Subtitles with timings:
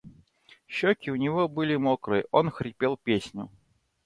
[0.67, 3.51] щеки у него были мокрые, он хрипел песню